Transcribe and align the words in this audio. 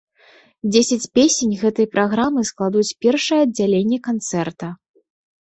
Дзесяць 0.71 1.11
песень 1.17 1.51
гэтай 1.63 1.87
праграмы 1.97 2.41
складуць 2.51 2.87
першае 3.07 3.39
аддзяленне 3.45 4.01
канцэрта. 4.11 4.73